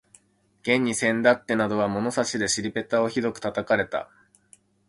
[0.63, 4.09] 現にせんだってなどは物差しで尻ぺたをひどく叩かれた